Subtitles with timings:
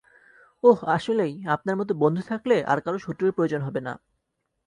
[0.63, 3.93] ওহ আসলেই, আপনার মতো বন্ধু থাকলে আর কারো শত্রুর প্রয়োজন হবেনা।